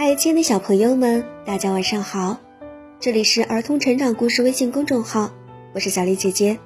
[0.00, 2.38] 嗨，亲爱的小朋友们，大家晚上好！
[3.00, 5.32] 这里是儿童成长故事微信公众号，
[5.74, 6.56] 我是小丽姐姐。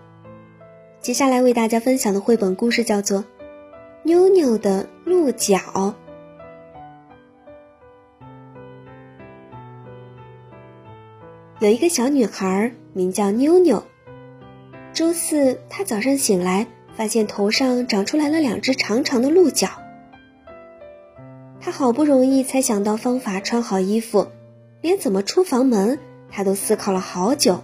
[1.00, 3.20] 接下来为大家分享的绘本故事叫做
[4.02, 5.56] 《妞妞的鹿角》。
[11.60, 13.82] 有一个小女孩名叫妞妞。
[14.92, 19.70] 周四，她早上醒来，发现头上长出来了两只长长的鹿角。
[21.64, 24.26] 她好不容易才想到方法穿好衣服，
[24.80, 27.62] 连怎么出房门，她都思考了好久。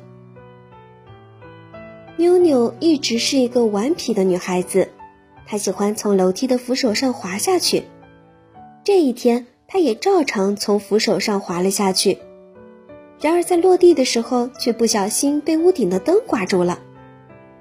[2.17, 4.89] 妞妞一直是一个顽皮的女孩子，
[5.47, 7.83] 她喜欢从楼梯的扶手上滑下去。
[8.85, 12.19] 这一天，她也照常从扶手上滑了下去。
[13.21, 16.79] 然而，在落地的时候，却不小心被屋顶的灯挂住了，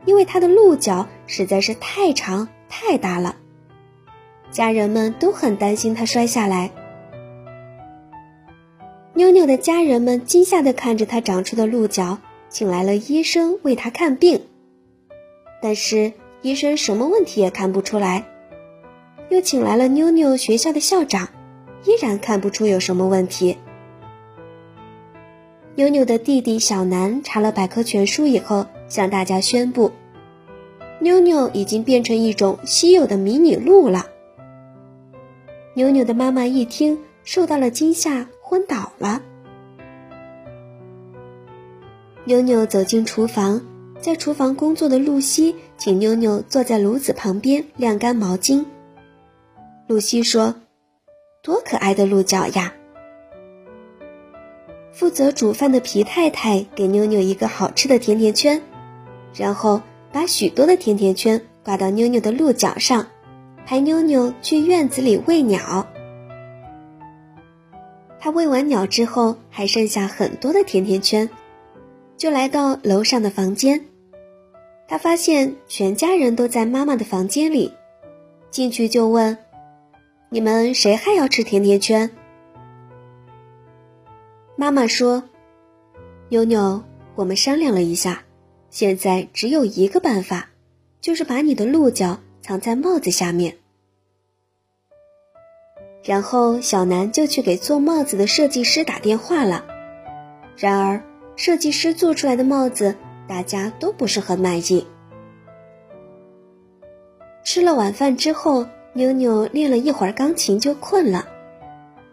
[0.05, 3.37] 因为她的鹿角实在是太长太大了。
[4.51, 6.71] 家人们都很担心她摔下来。
[9.13, 14.41] 妞妞的家人们惊吓地看着她长出的鹿角，请来了医生为她看病。
[15.61, 18.25] 但是医生什么问题也看不出来，
[19.29, 21.29] 又请来了妞妞学校的校长，
[21.83, 23.57] 依然看不出有什么问题。
[25.75, 29.91] 妞妞的弟弟小南查了百科全书以后，向大家宣布：
[30.99, 34.07] 妞妞已经变成一种稀有的迷你鹿了。
[35.77, 39.21] 妞妞的妈妈一听，受到了惊吓，昏倒了。
[42.25, 43.61] 妞妞走进厨房，
[44.01, 48.65] 在厨房工作的露西请妞妞坐在炉子旁边晾干毛巾。
[49.85, 50.55] 露西说
[51.43, 52.73] ：“多可爱的鹿角呀！”
[54.91, 58.59] 负责煮饭的皮太太给妞妞一个好吃的甜甜圈，
[59.35, 59.79] 然后
[60.11, 63.05] 把许多的甜甜圈挂到妞妞的鹿角上，
[63.67, 65.85] 陪妞妞去院子里喂鸟。
[68.17, 71.29] 他喂完鸟之后，还剩下很多的甜甜圈，
[72.15, 73.85] 就来到楼上的房间。
[74.87, 77.73] 他发现全家人都在妈妈的房间里，
[78.49, 79.37] 进去就问
[80.31, 82.09] ：“你们谁还要吃甜甜圈？”
[84.55, 85.23] 妈妈说
[86.29, 86.81] ：“妞妞，
[87.15, 88.23] 我们商量了一下，
[88.69, 90.51] 现在只有一个办法，
[91.01, 93.57] 就是把你的鹿角藏在帽子下面。”
[96.07, 99.65] 然后小南就去给做帽子的设计师打电话了。
[100.55, 101.03] 然而，
[101.35, 102.95] 设计师做出来的帽子
[103.27, 104.87] 大家都不是很满意。
[107.43, 111.27] 吃了晚饭之后，妞妞练了一会儿钢琴就困了，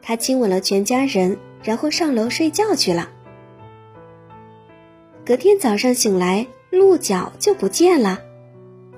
[0.03, 1.39] 她亲吻了全家人。
[1.63, 3.09] 然后上楼睡觉去了。
[5.25, 8.19] 隔天早上醒来，鹿角就不见了，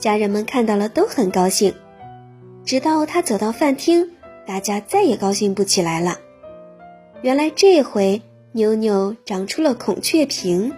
[0.01, 1.73] 家人们看到了都很高兴。
[2.65, 4.11] 直到他走到饭厅，
[4.47, 6.19] 大家再也高兴不起来了。
[7.23, 10.73] 原来这回妞妞长出了孔雀屏。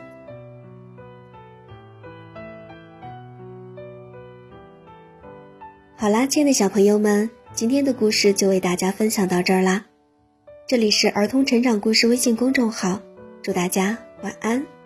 [5.96, 9.84] 好啦，亲爱的小朋友们，今天的故事就为大家分享到这儿啦。
[10.66, 13.00] 这里是儿童成长故事微信公众号，
[13.42, 14.77] 祝大家晚安。